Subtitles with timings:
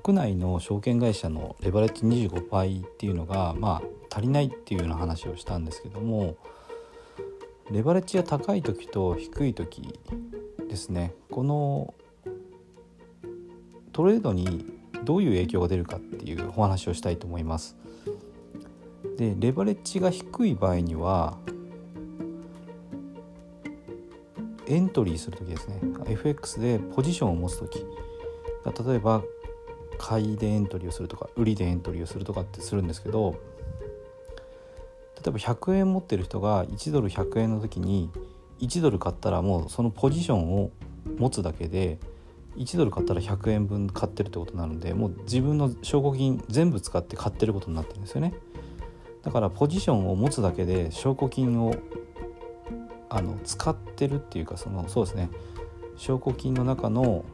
[0.00, 6.36] 国内の証券会社のレバレッジ25倍っていうのがまあ足りないっていうような話をしたんですけども
[7.70, 9.98] レバレッジが高い時と低い時
[10.68, 11.14] ですね。
[11.30, 11.94] この
[13.92, 14.64] トレードに
[15.04, 17.76] どういう影響が出るかっていうお話をしたいと思います。
[19.16, 21.36] でレバレッジが低い場合には
[24.66, 25.80] エントリーする時ですね。
[26.06, 27.84] FX でポジションを持つ時。
[28.86, 29.22] 例えば
[29.98, 33.32] 買いでエントリーをするとか売りでエントリーをするとかってするんですけど
[35.16, 38.10] 例えば100円持ってる人が1ドル100円の時に
[38.60, 40.70] 1ドル買ったらもうそのポジションを
[41.18, 41.98] 持つだけで
[42.56, 48.34] 1ドル買ったら100円分買ってるってことなるんでもう自分の証拠金全部使って買ってることになってるんですよね。
[49.22, 51.74] だからポジションを持つだけで証拠金を
[53.08, 55.30] あの使ってるっていうかそのそうですね。
[55.96, 57.24] 証拠金の中の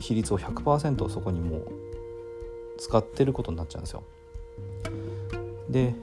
[0.00, 1.87] 比率を100%そこにもう
[2.78, 4.02] 使ってることになっちゃうんですよ。
[5.68, 5.94] で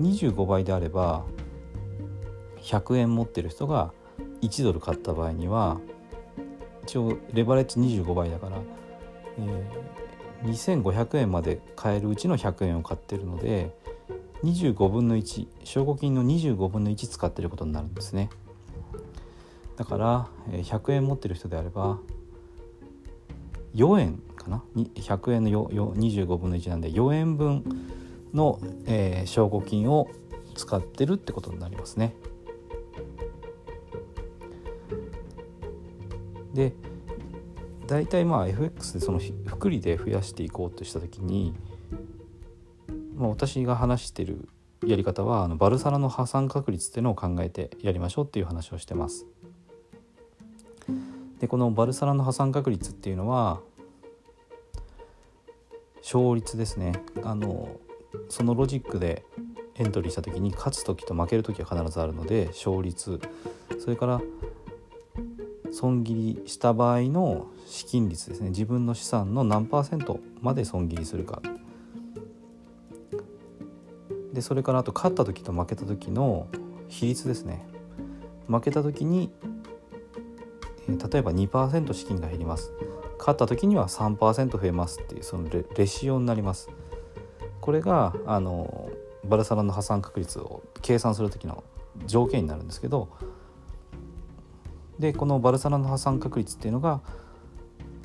[0.00, 1.24] 25倍であれば
[2.60, 3.92] 100円持ってる人が
[4.42, 5.80] 1ドル買った場合には
[6.82, 8.58] 一応レバレッジ25倍だから、
[9.38, 13.74] えー、2500円まで買えるうちの100円を買ってるので
[14.42, 18.28] 25分の1証拠金の25分の1使ってることになるんですね
[19.76, 21.98] だから100円持ってる人であれば
[23.74, 27.64] 4円かな？100円の25分の1なんで4円分
[28.32, 30.08] の、えー、証拠金を
[30.54, 32.14] 使ってるってことになりますね。
[36.54, 36.72] で
[37.86, 41.54] 大体まあ FX でその複利で増やしていこうとした時に、
[43.16, 44.48] まあ、私が話してる
[44.86, 49.26] やり方はあのバルサラの破産確率っていうのを考えてやりましょうっていう話をしてます。
[51.44, 53.60] でこのバルサラの破産確率っていうのは
[55.96, 56.92] 勝率ですね。
[57.22, 57.68] あの
[58.30, 59.26] そのロジックで
[59.74, 63.20] エントリーした時に勝つ時と負ける時は必ずあるので勝率。
[63.78, 64.22] それから
[65.70, 68.48] 損切りした場合の資金率ですね。
[68.48, 71.42] 自分の資産の何パーセントまで損切りするか。
[74.32, 76.48] でそれからあと勝った時と負けた時の
[76.88, 77.66] 比率ですね。
[78.48, 79.30] 負けた時に
[80.88, 82.72] 例えば2%資金が減ります
[83.18, 86.68] 勝った時には3%増えますっていうそのレシオになります
[87.60, 88.90] これがあの
[89.24, 91.64] バルサラの破産確率を計算する時の
[92.06, 93.08] 条件になるんですけど
[94.98, 97.00] でこのバルサラの破産確率っていうのが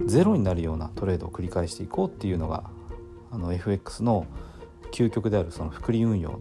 [0.05, 2.63] ゼロになるようなトレードを繰り返していこうっていうのが
[3.31, 4.25] あの FX の
[4.91, 6.39] 究極であるその複利運用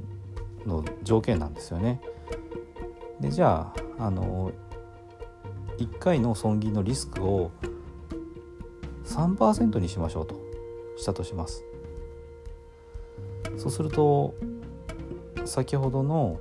[0.65, 2.00] の条件なんですよね。
[3.21, 4.53] でじゃああの
[5.78, 7.50] 1回の損切りのリスクを
[9.05, 10.37] 3%にしましょうと
[10.97, 11.65] したとします。
[13.56, 14.34] そうすると
[15.44, 16.39] 先ほどの、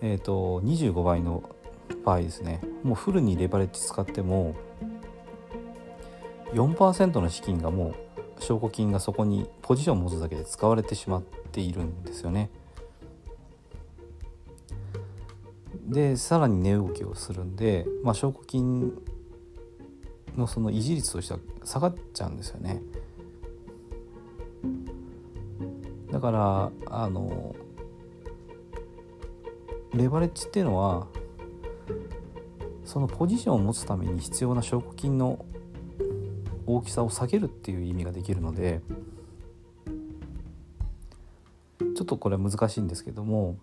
[0.00, 1.42] えーと、25倍の
[2.04, 4.54] 場合ですねもうフルにレバレッジ使っても
[6.52, 7.94] 4%の資金がも
[8.38, 12.50] う証拠金がそこにポジションを持つだけで使われてしまっているんですよね。
[15.92, 18.92] でさらに値動きをするんで、まあ、証拠金
[20.36, 22.82] のその維持率としては下がっちゃうんですよね。
[26.10, 27.54] だからあの
[29.94, 31.06] レバレッジっていうのは
[32.84, 35.44] そのポジションを持つために必要な証拠金の
[36.66, 38.80] 大きさを下げるっていう意味ができるので
[41.78, 43.56] ちょっとこれは難しいんですけども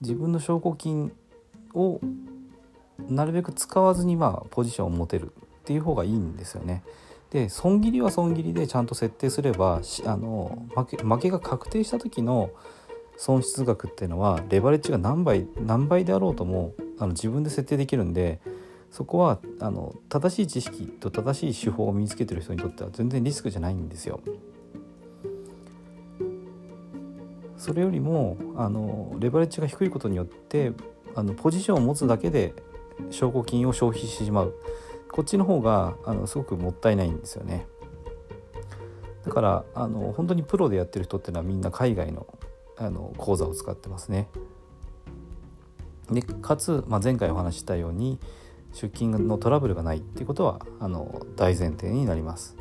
[0.00, 1.12] 自分の証拠金
[1.74, 2.00] を
[3.08, 5.30] なるべく使わずにまあポジションを持てるっ
[5.64, 6.82] ていう方がいいんですよね。
[7.30, 12.50] で損切りは損切りでちゃんと設定すればあの負け負けが確定した時の
[13.18, 18.40] 損失額っていうのはレバレッジが何倍何倍であろうともあの自分で設定できるんで
[18.90, 24.20] そこはあの正しい知識と正しい手法を身につけてる人にとっては全然リスクじゃないんですよ。
[27.68, 30.72] それよりもあのレバレッジが低いことによって
[31.14, 32.54] あのポジションを持つだけで
[33.10, 34.54] 証拠金を消費してしまう。
[35.12, 37.66] こっちの方があのすごくもったいないんですよね。
[39.26, 42.26] だからあの本当にプロでやってる人っていうのはみんな海外の
[42.78, 44.30] あの講座を使ってますね。
[46.10, 48.18] でかつ、まあ、前回お話ししたように
[48.72, 52.56] 出勤のトラブルがないっていうことはあの大前提になります。